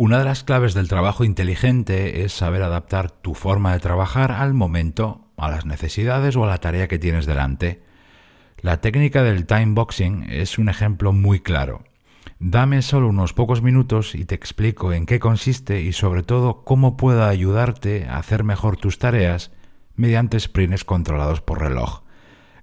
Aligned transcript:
Una 0.00 0.20
de 0.20 0.24
las 0.24 0.44
claves 0.44 0.74
del 0.74 0.86
trabajo 0.86 1.24
inteligente 1.24 2.22
es 2.22 2.32
saber 2.32 2.62
adaptar 2.62 3.10
tu 3.10 3.34
forma 3.34 3.72
de 3.72 3.80
trabajar 3.80 4.30
al 4.30 4.54
momento, 4.54 5.32
a 5.36 5.50
las 5.50 5.66
necesidades 5.66 6.36
o 6.36 6.44
a 6.44 6.46
la 6.46 6.58
tarea 6.58 6.86
que 6.86 7.00
tienes 7.00 7.26
delante. 7.26 7.82
La 8.60 8.80
técnica 8.80 9.24
del 9.24 9.44
time 9.44 9.74
boxing 9.74 10.26
es 10.30 10.56
un 10.56 10.68
ejemplo 10.68 11.12
muy 11.12 11.40
claro. 11.40 11.82
Dame 12.38 12.82
solo 12.82 13.08
unos 13.08 13.32
pocos 13.32 13.60
minutos 13.60 14.14
y 14.14 14.24
te 14.24 14.36
explico 14.36 14.92
en 14.92 15.04
qué 15.04 15.18
consiste 15.18 15.80
y 15.82 15.92
sobre 15.92 16.22
todo 16.22 16.62
cómo 16.62 16.96
puedo 16.96 17.24
ayudarte 17.24 18.06
a 18.06 18.18
hacer 18.18 18.44
mejor 18.44 18.76
tus 18.76 19.00
tareas 19.00 19.50
mediante 19.96 20.38
sprints 20.38 20.84
controlados 20.84 21.40
por 21.40 21.60
reloj. 21.60 22.02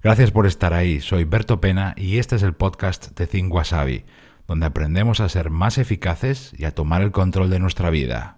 Gracias 0.02 0.30
por 0.30 0.46
estar 0.46 0.72
ahí, 0.72 1.02
soy 1.02 1.24
Berto 1.24 1.60
Pena 1.60 1.92
y 1.98 2.16
este 2.16 2.36
es 2.36 2.42
el 2.42 2.54
podcast 2.54 3.18
de 3.18 3.26
Think 3.26 3.52
Wasabi 3.52 4.06
donde 4.46 4.66
aprendemos 4.66 5.20
a 5.20 5.28
ser 5.28 5.50
más 5.50 5.78
eficaces 5.78 6.52
y 6.56 6.64
a 6.64 6.74
tomar 6.74 7.02
el 7.02 7.10
control 7.10 7.50
de 7.50 7.58
nuestra 7.58 7.90
vida. 7.90 8.34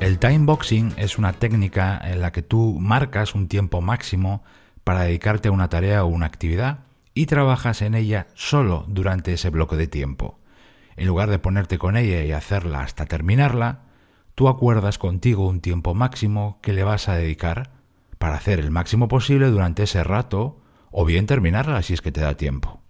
El 0.00 0.20
time 0.20 0.46
boxing 0.46 0.94
es 0.96 1.18
una 1.18 1.32
técnica 1.32 2.00
en 2.02 2.20
la 2.20 2.30
que 2.30 2.42
tú 2.42 2.78
marcas 2.80 3.34
un 3.34 3.48
tiempo 3.48 3.80
máximo 3.80 4.44
para 4.84 5.02
dedicarte 5.02 5.48
a 5.48 5.52
una 5.52 5.68
tarea 5.68 6.04
o 6.04 6.06
una 6.06 6.26
actividad 6.26 6.84
y 7.12 7.26
trabajas 7.26 7.82
en 7.82 7.94
ella 7.94 8.28
solo 8.34 8.84
durante 8.86 9.32
ese 9.32 9.50
bloque 9.50 9.74
de 9.74 9.88
tiempo 9.88 10.38
en 10.96 11.06
lugar 11.06 11.30
de 11.30 11.38
ponerte 11.38 11.78
con 11.78 11.96
ella 11.96 12.24
y 12.24 12.32
hacerla 12.32 12.80
hasta 12.80 13.06
terminarla, 13.06 13.80
tú 14.34 14.48
acuerdas 14.48 14.98
contigo 14.98 15.46
un 15.46 15.60
tiempo 15.60 15.94
máximo 15.94 16.58
que 16.62 16.72
le 16.72 16.84
vas 16.84 17.08
a 17.08 17.14
dedicar 17.16 17.70
para 18.18 18.36
hacer 18.36 18.60
el 18.60 18.70
máximo 18.70 19.08
posible 19.08 19.48
durante 19.48 19.82
ese 19.82 20.02
rato 20.02 20.60
o 20.90 21.04
bien 21.04 21.26
terminarla 21.26 21.82
si 21.82 21.94
es 21.94 22.00
que 22.00 22.12
te 22.12 22.22
da 22.22 22.36
tiempo. 22.36 22.80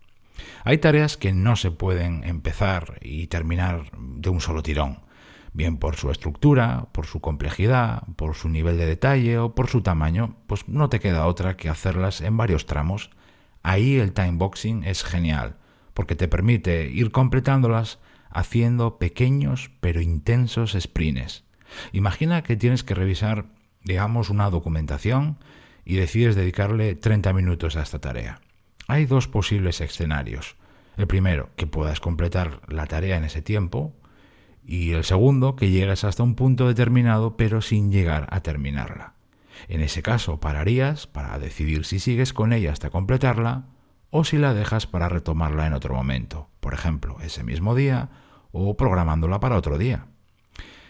Hay 0.64 0.78
tareas 0.78 1.16
que 1.16 1.32
no 1.32 1.56
se 1.56 1.70
pueden 1.70 2.22
empezar 2.24 2.98
y 3.00 3.26
terminar 3.26 3.90
de 3.98 4.30
un 4.30 4.41
solo 4.41 4.62
tirón, 4.62 5.00
bien 5.52 5.78
por 5.78 5.96
su 5.96 6.10
estructura, 6.10 6.88
por 6.92 7.06
su 7.06 7.20
complejidad, 7.20 8.02
por 8.16 8.34
su 8.34 8.48
nivel 8.48 8.76
de 8.76 8.86
detalle 8.86 9.38
o 9.38 9.54
por 9.54 9.68
su 9.68 9.80
tamaño, 9.80 10.36
pues 10.46 10.68
no 10.68 10.88
te 10.88 11.00
queda 11.00 11.26
otra 11.26 11.56
que 11.56 11.68
hacerlas 11.68 12.20
en 12.20 12.36
varios 12.36 12.66
tramos. 12.66 13.10
Ahí 13.62 13.96
el 13.96 14.12
time 14.12 14.32
boxing 14.32 14.84
es 14.84 15.02
genial 15.02 15.56
porque 15.97 16.14
te 16.14 16.28
permite 16.28 16.91
ir 16.91 17.11
completándolas 17.11 17.98
haciendo 18.28 18.98
pequeños 18.98 19.70
pero 19.80 20.03
intensos 20.03 20.77
sprints. 20.78 21.44
Imagina 21.91 22.42
que 22.42 22.55
tienes 22.55 22.84
que 22.84 22.94
revisar, 22.94 23.47
digamos, 23.83 24.28
una 24.28 24.50
documentación 24.50 25.38
y 25.86 25.97
decides 25.97 26.36
dedicarle 26.36 26.97
30 26.97 27.33
minutos 27.33 27.77
a 27.77 27.83
esta 27.83 27.98
tarea. 27.98 28.42
Hay 28.88 29.06
dos 29.06 29.27
posibles 29.27 29.80
escenarios. 29.80 30.56
El 30.98 31.06
primero, 31.06 31.48
que 31.56 31.66
puedas 31.66 31.99
completar 31.99 32.60
la 32.69 32.84
tarea 32.87 33.16
en 33.16 33.25
ese 33.25 33.41
tiempo, 33.41 33.94
y 34.66 34.91
el 34.91 35.04
segundo, 35.04 35.56
que 35.56 35.70
llegues 35.70 36.04
hasta 36.04 36.22
un 36.22 36.34
punto 36.34 36.69
determinado 36.69 37.38
pero 37.38 37.62
sin 37.62 37.91
llegar 37.91 38.26
a 38.31 38.43
terminarla. 38.43 39.15
En 39.66 39.81
ese 39.81 40.03
caso, 40.03 40.41
pararías 40.41 41.06
para 41.06 41.38
decidir 41.38 41.87
si 41.87 42.00
sigues 42.00 42.34
con 42.34 42.53
ella 42.53 42.70
hasta 42.70 42.91
completarla 42.91 43.65
o 44.16 44.25
si 44.25 44.38
la 44.38 44.54
dejas 44.54 44.87
para 44.87 45.10
retomarla 45.10 45.66
en 45.66 45.75
otro 45.75 45.94
momento, 45.94 46.49
por 46.60 46.72
ejemplo, 46.72 47.19
ese 47.21 47.44
mismo 47.44 47.75
día 47.75 48.09
o 48.50 48.75
programándola 48.75 49.41
para 49.41 49.56
otro 49.56 49.77
día. 49.77 50.06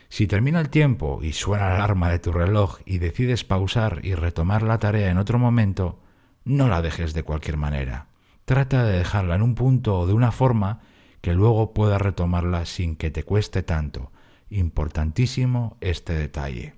Si 0.09 0.28
termina 0.28 0.60
el 0.60 0.70
tiempo 0.70 1.19
y 1.22 1.32
suena 1.32 1.69
la 1.69 1.76
alarma 1.76 2.09
de 2.09 2.20
tu 2.20 2.31
reloj 2.31 2.78
y 2.84 2.98
decides 2.98 3.42
pausar 3.42 3.98
y 4.04 4.15
retomar 4.15 4.62
la 4.62 4.78
tarea 4.78 5.10
en 5.10 5.19
otro 5.19 5.41
momento, 5.41 5.98
no 6.44 6.69
la 6.69 6.82
dejes 6.82 7.15
de 7.15 7.25
cualquier 7.25 7.56
manera. 7.56 8.06
Trata 8.44 8.84
de 8.84 8.98
dejarla 8.98 9.34
en 9.34 9.42
un 9.42 9.56
punto 9.56 9.98
o 9.98 10.06
de 10.06 10.12
una 10.12 10.31
forma 10.31 10.78
que 11.20 11.34
luego 11.34 11.75
puedas 11.75 12.00
retomarla 12.00 12.65
sin 12.65 12.94
que 12.94 13.10
te 13.10 13.25
cueste 13.25 13.65
tanto. 13.65 14.12
Importantísimo 14.50 15.76
este 15.81 16.12
detalle. 16.12 16.75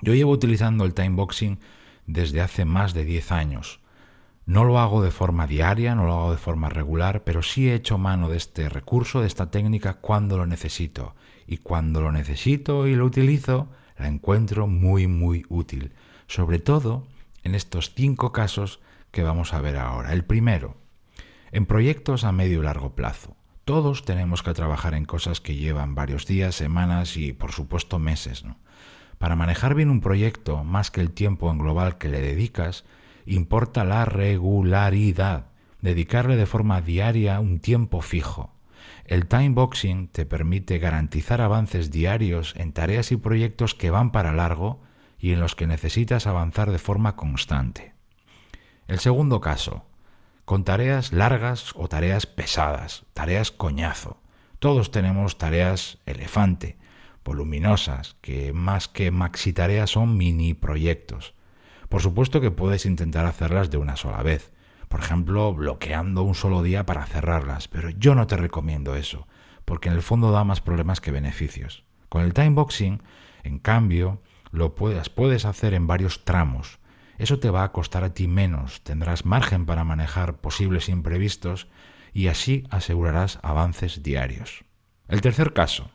Yo 0.00 0.14
llevo 0.14 0.30
utilizando 0.30 0.84
el 0.84 0.94
timeboxing 0.94 1.58
desde 2.06 2.40
hace 2.40 2.64
más 2.64 2.94
de 2.94 3.04
10 3.04 3.32
años. 3.32 3.80
No 4.46 4.62
lo 4.62 4.78
hago 4.78 5.02
de 5.02 5.10
forma 5.10 5.48
diaria, 5.48 5.96
no 5.96 6.04
lo 6.04 6.12
hago 6.14 6.30
de 6.30 6.38
forma 6.38 6.68
regular, 6.68 7.24
pero 7.24 7.42
sí 7.42 7.68
he 7.68 7.74
hecho 7.74 7.98
mano 7.98 8.28
de 8.28 8.36
este 8.36 8.68
recurso, 8.68 9.20
de 9.20 9.26
esta 9.26 9.50
técnica, 9.50 9.94
cuando 9.94 10.38
lo 10.38 10.46
necesito. 10.46 11.16
Y 11.48 11.58
cuando 11.58 12.00
lo 12.00 12.12
necesito 12.12 12.86
y 12.86 12.94
lo 12.94 13.04
utilizo, 13.04 13.68
la 13.98 14.06
encuentro 14.06 14.68
muy, 14.68 15.08
muy 15.08 15.44
útil. 15.48 15.92
Sobre 16.28 16.60
todo 16.60 17.08
en 17.42 17.56
estos 17.56 17.92
cinco 17.94 18.30
casos 18.30 18.80
que 19.10 19.24
vamos 19.24 19.52
a 19.52 19.60
ver 19.60 19.76
ahora. 19.76 20.12
El 20.12 20.24
primero, 20.24 20.76
en 21.50 21.66
proyectos 21.66 22.22
a 22.22 22.30
medio 22.30 22.60
y 22.60 22.64
largo 22.64 22.94
plazo. 22.94 23.36
Todos 23.64 24.04
tenemos 24.04 24.44
que 24.44 24.54
trabajar 24.54 24.94
en 24.94 25.06
cosas 25.06 25.40
que 25.40 25.56
llevan 25.56 25.96
varios 25.96 26.24
días, 26.24 26.54
semanas 26.54 27.16
y 27.16 27.32
por 27.32 27.50
supuesto 27.50 27.98
meses. 27.98 28.44
Para 29.18 29.34
manejar 29.34 29.74
bien 29.74 29.90
un 29.90 30.00
proyecto, 30.00 30.62
más 30.62 30.92
que 30.92 31.00
el 31.00 31.10
tiempo 31.10 31.50
en 31.50 31.58
global 31.58 31.98
que 31.98 32.08
le 32.08 32.20
dedicas, 32.20 32.84
importa 33.26 33.84
la 33.84 34.04
regularidad, 34.04 35.46
dedicarle 35.80 36.36
de 36.36 36.46
forma 36.46 36.80
diaria 36.80 37.40
un 37.40 37.58
tiempo 37.60 38.00
fijo. 38.00 38.52
El 39.04 39.26
time 39.26 39.50
boxing 39.50 40.08
te 40.08 40.26
permite 40.26 40.78
garantizar 40.78 41.40
avances 41.40 41.90
diarios 41.90 42.54
en 42.56 42.72
tareas 42.72 43.12
y 43.12 43.16
proyectos 43.16 43.74
que 43.74 43.90
van 43.90 44.10
para 44.10 44.32
largo 44.32 44.80
y 45.18 45.32
en 45.32 45.40
los 45.40 45.54
que 45.54 45.66
necesitas 45.66 46.26
avanzar 46.26 46.70
de 46.72 46.78
forma 46.78 47.16
constante. 47.16 47.94
El 48.88 48.98
segundo 48.98 49.40
caso, 49.40 49.86
con 50.44 50.64
tareas 50.64 51.12
largas 51.12 51.72
o 51.74 51.88
tareas 51.88 52.26
pesadas, 52.26 53.04
tareas 53.14 53.50
coñazo. 53.50 54.20
Todos 54.58 54.90
tenemos 54.90 55.38
tareas 55.38 55.98
elefante, 56.06 56.78
voluminosas, 57.24 58.16
que 58.20 58.52
más 58.52 58.88
que 58.88 59.10
maxi 59.10 59.52
tareas 59.52 59.90
son 59.90 60.16
mini 60.16 60.54
proyectos. 60.54 61.34
Por 61.88 62.02
supuesto 62.02 62.40
que 62.40 62.50
puedes 62.50 62.86
intentar 62.86 63.26
hacerlas 63.26 63.70
de 63.70 63.78
una 63.78 63.96
sola 63.96 64.22
vez, 64.22 64.52
por 64.88 65.00
ejemplo, 65.00 65.52
bloqueando 65.54 66.22
un 66.22 66.34
solo 66.34 66.62
día 66.62 66.86
para 66.86 67.06
cerrarlas, 67.06 67.68
pero 67.68 67.90
yo 67.90 68.14
no 68.14 68.26
te 68.26 68.36
recomiendo 68.36 68.94
eso, 68.94 69.26
porque 69.64 69.88
en 69.88 69.94
el 69.94 70.02
fondo 70.02 70.30
da 70.30 70.44
más 70.44 70.60
problemas 70.60 71.00
que 71.00 71.10
beneficios. 71.10 71.84
Con 72.08 72.22
el 72.22 72.34
timeboxing, 72.34 73.02
en 73.42 73.58
cambio, 73.58 74.22
lo 74.52 74.74
puedes, 74.74 75.08
puedes 75.08 75.44
hacer 75.44 75.74
en 75.74 75.86
varios 75.86 76.24
tramos. 76.24 76.78
Eso 77.18 77.38
te 77.38 77.50
va 77.50 77.64
a 77.64 77.72
costar 77.72 78.04
a 78.04 78.14
ti 78.14 78.28
menos, 78.28 78.82
tendrás 78.82 79.24
margen 79.24 79.66
para 79.66 79.84
manejar 79.84 80.36
posibles 80.36 80.88
imprevistos 80.88 81.68
y 82.12 82.28
así 82.28 82.64
asegurarás 82.70 83.38
avances 83.42 84.02
diarios. 84.02 84.64
El 85.08 85.20
tercer 85.20 85.52
caso, 85.52 85.90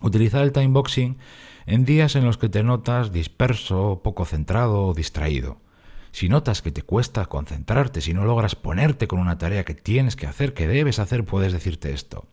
utilizar 0.00 0.42
el 0.42 0.52
timeboxing 0.52 1.18
en 1.66 1.84
días 1.84 2.16
en 2.16 2.24
los 2.24 2.38
que 2.38 2.48
te 2.48 2.62
notas 2.62 3.12
disperso, 3.12 4.00
poco 4.02 4.24
centrado 4.24 4.86
o 4.86 4.94
distraído. 4.94 5.60
Si 6.12 6.28
notas 6.28 6.62
que 6.62 6.70
te 6.70 6.82
cuesta 6.82 7.26
concentrarte, 7.26 8.00
si 8.00 8.14
no 8.14 8.24
logras 8.24 8.54
ponerte 8.54 9.06
con 9.06 9.18
una 9.18 9.36
tarea 9.36 9.64
que 9.64 9.74
tienes 9.74 10.16
que 10.16 10.26
hacer, 10.26 10.54
que 10.54 10.66
debes 10.66 10.98
hacer, 10.98 11.24
puedes 11.24 11.52
decirte 11.52 11.92
esto. 11.92 12.26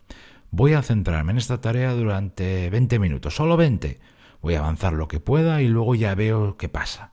Voy 0.51 0.73
a 0.73 0.83
centrarme 0.83 1.31
en 1.31 1.39
esta 1.39 1.59
tarea 1.59 1.93
durante 1.93 2.69
20 2.69 2.99
minutos, 2.99 3.35
solo 3.35 3.57
20. 3.57 3.99
Voy 4.41 4.53
a 4.53 4.59
avanzar 4.59 4.93
lo 4.93 5.07
que 5.07 5.19
pueda 5.19 5.61
y 5.61 5.67
luego 5.67 5.95
ya 5.95 6.15
veo 6.15 6.57
qué 6.57 6.69
pasa. 6.69 7.11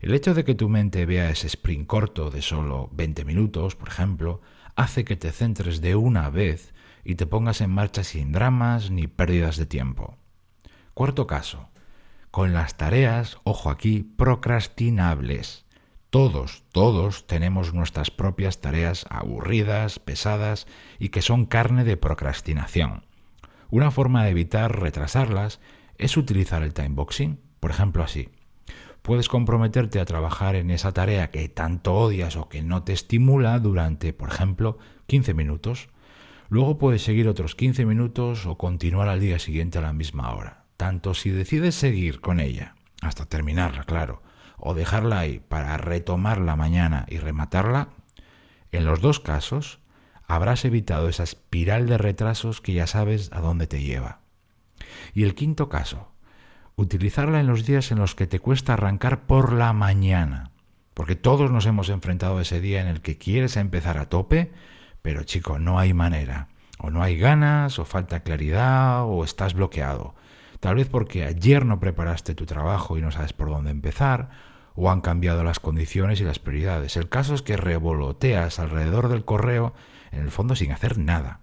El 0.00 0.14
hecho 0.14 0.32
de 0.32 0.44
que 0.44 0.54
tu 0.54 0.68
mente 0.68 1.04
vea 1.04 1.28
ese 1.28 1.48
sprint 1.48 1.86
corto 1.86 2.30
de 2.30 2.40
solo 2.40 2.88
20 2.92 3.24
minutos, 3.24 3.74
por 3.76 3.88
ejemplo, 3.88 4.40
hace 4.78 5.04
que 5.04 5.16
te 5.16 5.32
centres 5.32 5.80
de 5.80 5.96
una 5.96 6.30
vez 6.30 6.72
y 7.02 7.16
te 7.16 7.26
pongas 7.26 7.60
en 7.60 7.70
marcha 7.70 8.04
sin 8.04 8.30
dramas 8.30 8.92
ni 8.92 9.08
pérdidas 9.08 9.56
de 9.56 9.66
tiempo. 9.66 10.16
Cuarto 10.94 11.26
caso, 11.26 11.68
con 12.30 12.52
las 12.52 12.76
tareas, 12.76 13.38
ojo 13.42 13.70
aquí, 13.70 14.04
procrastinables. 14.04 15.64
Todos, 16.10 16.62
todos 16.70 17.26
tenemos 17.26 17.74
nuestras 17.74 18.12
propias 18.12 18.60
tareas 18.60 19.04
aburridas, 19.10 19.98
pesadas 19.98 20.68
y 21.00 21.08
que 21.08 21.22
son 21.22 21.46
carne 21.46 21.82
de 21.82 21.96
procrastinación. 21.96 23.04
Una 23.70 23.90
forma 23.90 24.22
de 24.22 24.30
evitar 24.30 24.80
retrasarlas 24.80 25.58
es 25.96 26.16
utilizar 26.16 26.62
el 26.62 26.72
timeboxing. 26.72 27.40
Por 27.58 27.72
ejemplo, 27.72 28.04
así. 28.04 28.28
Puedes 29.08 29.30
comprometerte 29.30 30.00
a 30.00 30.04
trabajar 30.04 30.54
en 30.54 30.70
esa 30.70 30.92
tarea 30.92 31.30
que 31.30 31.48
tanto 31.48 31.94
odias 31.94 32.36
o 32.36 32.50
que 32.50 32.60
no 32.60 32.82
te 32.82 32.92
estimula 32.92 33.58
durante, 33.58 34.12
por 34.12 34.28
ejemplo, 34.28 34.76
15 35.06 35.32
minutos. 35.32 35.88
Luego 36.50 36.76
puedes 36.76 37.04
seguir 37.04 37.26
otros 37.26 37.54
15 37.54 37.86
minutos 37.86 38.44
o 38.44 38.58
continuar 38.58 39.08
al 39.08 39.20
día 39.20 39.38
siguiente 39.38 39.78
a 39.78 39.80
la 39.80 39.94
misma 39.94 40.34
hora. 40.34 40.66
Tanto 40.76 41.14
si 41.14 41.30
decides 41.30 41.74
seguir 41.74 42.20
con 42.20 42.38
ella, 42.38 42.74
hasta 43.00 43.24
terminarla, 43.24 43.84
claro, 43.84 44.22
o 44.58 44.74
dejarla 44.74 45.20
ahí 45.20 45.40
para 45.40 45.78
retomarla 45.78 46.54
mañana 46.54 47.06
y 47.08 47.16
rematarla, 47.16 47.88
en 48.72 48.84
los 48.84 49.00
dos 49.00 49.20
casos 49.20 49.80
habrás 50.26 50.66
evitado 50.66 51.08
esa 51.08 51.22
espiral 51.22 51.86
de 51.86 51.96
retrasos 51.96 52.60
que 52.60 52.74
ya 52.74 52.86
sabes 52.86 53.32
a 53.32 53.40
dónde 53.40 53.66
te 53.66 53.80
lleva. 53.80 54.20
Y 55.14 55.22
el 55.22 55.34
quinto 55.34 55.70
caso, 55.70 56.12
utilizarla 56.78 57.40
en 57.40 57.48
los 57.48 57.66
días 57.66 57.90
en 57.90 57.98
los 57.98 58.14
que 58.14 58.28
te 58.28 58.38
cuesta 58.38 58.74
arrancar 58.74 59.26
por 59.26 59.52
la 59.52 59.72
mañana, 59.72 60.52
porque 60.94 61.16
todos 61.16 61.50
nos 61.50 61.66
hemos 61.66 61.88
enfrentado 61.88 62.38
a 62.38 62.42
ese 62.42 62.60
día 62.60 62.80
en 62.80 62.86
el 62.86 63.00
que 63.00 63.18
quieres 63.18 63.56
empezar 63.56 63.98
a 63.98 64.08
tope, 64.08 64.52
pero 65.02 65.24
chico, 65.24 65.58
no 65.58 65.80
hay 65.80 65.92
manera, 65.92 66.46
o 66.78 66.90
no 66.90 67.02
hay 67.02 67.18
ganas, 67.18 67.80
o 67.80 67.84
falta 67.84 68.20
claridad, 68.20 69.02
o 69.06 69.24
estás 69.24 69.54
bloqueado. 69.54 70.14
Tal 70.60 70.76
vez 70.76 70.88
porque 70.88 71.24
ayer 71.24 71.66
no 71.66 71.80
preparaste 71.80 72.36
tu 72.36 72.46
trabajo 72.46 72.96
y 72.96 73.02
no 73.02 73.10
sabes 73.10 73.32
por 73.32 73.50
dónde 73.50 73.72
empezar, 73.72 74.30
o 74.76 74.88
han 74.88 75.00
cambiado 75.00 75.42
las 75.42 75.58
condiciones 75.58 76.20
y 76.20 76.24
las 76.24 76.38
prioridades. 76.38 76.96
El 76.96 77.08
caso 77.08 77.34
es 77.34 77.42
que 77.42 77.56
revoloteas 77.56 78.60
alrededor 78.60 79.08
del 79.08 79.24
correo, 79.24 79.74
en 80.12 80.20
el 80.20 80.30
fondo 80.30 80.54
sin 80.54 80.70
hacer 80.70 80.96
nada. 80.96 81.40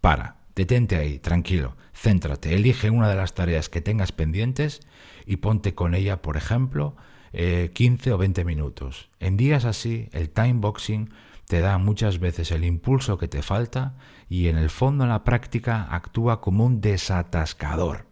Para, 0.00 0.37
detente 0.58 0.96
ahí, 0.96 1.20
tranquilo, 1.20 1.76
céntrate, 1.94 2.52
elige 2.52 2.90
una 2.90 3.08
de 3.08 3.14
las 3.14 3.32
tareas 3.32 3.68
que 3.68 3.80
tengas 3.80 4.10
pendientes 4.10 4.80
y 5.24 5.36
ponte 5.36 5.76
con 5.76 5.94
ella, 5.94 6.20
por 6.20 6.36
ejemplo, 6.36 6.96
15 7.32 8.10
eh, 8.10 8.12
o 8.12 8.18
20 8.18 8.44
minutos. 8.44 9.08
En 9.20 9.36
días 9.36 9.64
así, 9.64 10.08
el 10.10 10.30
time 10.30 10.54
boxing 10.54 11.10
te 11.46 11.60
da 11.60 11.78
muchas 11.78 12.18
veces 12.18 12.50
el 12.50 12.64
impulso 12.64 13.18
que 13.18 13.28
te 13.28 13.40
falta 13.42 13.94
y 14.28 14.48
en 14.48 14.58
el 14.58 14.68
fondo 14.68 15.04
en 15.04 15.10
la 15.10 15.22
práctica 15.22 15.86
actúa 15.90 16.40
como 16.40 16.66
un 16.66 16.80
desatascador. 16.80 18.06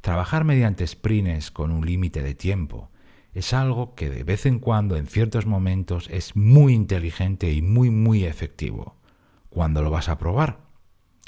Trabajar 0.00 0.44
mediante 0.44 0.86
sprints 0.86 1.50
con 1.50 1.70
un 1.70 1.84
límite 1.84 2.22
de 2.22 2.34
tiempo, 2.34 2.90
es 3.34 3.52
algo 3.52 3.94
que 3.94 4.08
de 4.08 4.24
vez 4.24 4.46
en 4.46 4.58
cuando, 4.58 4.96
en 4.96 5.06
ciertos 5.06 5.44
momentos, 5.44 6.08
es 6.10 6.34
muy 6.34 6.72
inteligente 6.72 7.52
y 7.52 7.60
muy, 7.60 7.90
muy 7.90 8.24
efectivo. 8.24 8.96
¿Cuándo 9.50 9.82
lo 9.82 9.90
vas 9.90 10.08
a 10.08 10.16
probar? 10.16 10.71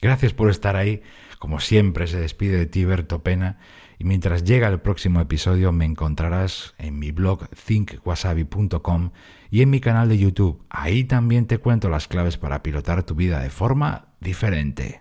Gracias 0.00 0.32
por 0.32 0.50
estar 0.50 0.76
ahí. 0.76 1.02
Como 1.38 1.60
siempre, 1.60 2.06
se 2.06 2.18
despide 2.18 2.58
de 2.58 2.66
ti 2.66 2.84
Berto 2.84 3.22
Pena. 3.22 3.58
Y 3.98 4.04
mientras 4.04 4.44
llega 4.44 4.68
el 4.68 4.80
próximo 4.80 5.20
episodio, 5.20 5.72
me 5.72 5.84
encontrarás 5.84 6.74
en 6.78 6.98
mi 6.98 7.12
blog 7.12 7.48
thinkwasabi.com 7.48 9.10
y 9.50 9.62
en 9.62 9.70
mi 9.70 9.80
canal 9.80 10.08
de 10.08 10.18
YouTube. 10.18 10.64
Ahí 10.68 11.04
también 11.04 11.46
te 11.46 11.58
cuento 11.58 11.88
las 11.88 12.08
claves 12.08 12.36
para 12.36 12.62
pilotar 12.62 13.04
tu 13.04 13.14
vida 13.14 13.40
de 13.40 13.50
forma 13.50 14.08
diferente. 14.20 15.00